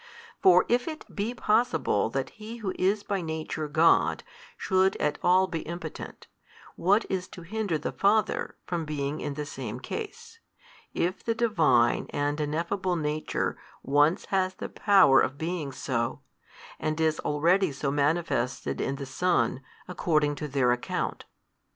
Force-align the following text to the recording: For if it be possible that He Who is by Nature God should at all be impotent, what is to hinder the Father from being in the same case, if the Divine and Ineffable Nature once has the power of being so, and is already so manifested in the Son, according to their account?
For 0.41 0.65
if 0.67 0.87
it 0.87 1.05
be 1.15 1.35
possible 1.35 2.09
that 2.09 2.31
He 2.31 2.55
Who 2.57 2.73
is 2.79 3.03
by 3.03 3.21
Nature 3.21 3.67
God 3.67 4.23
should 4.57 4.95
at 4.95 5.19
all 5.21 5.45
be 5.45 5.59
impotent, 5.59 6.25
what 6.75 7.05
is 7.07 7.27
to 7.27 7.43
hinder 7.43 7.77
the 7.77 7.91
Father 7.91 8.55
from 8.65 8.83
being 8.83 9.21
in 9.21 9.35
the 9.35 9.45
same 9.45 9.79
case, 9.79 10.39
if 10.95 11.23
the 11.23 11.35
Divine 11.35 12.07
and 12.09 12.41
Ineffable 12.41 12.95
Nature 12.95 13.59
once 13.83 14.25
has 14.33 14.55
the 14.55 14.69
power 14.69 15.19
of 15.21 15.37
being 15.37 15.71
so, 15.71 16.21
and 16.79 16.99
is 16.99 17.19
already 17.19 17.71
so 17.71 17.91
manifested 17.91 18.81
in 18.81 18.95
the 18.95 19.05
Son, 19.05 19.61
according 19.87 20.33
to 20.33 20.47
their 20.47 20.71
account? 20.71 21.25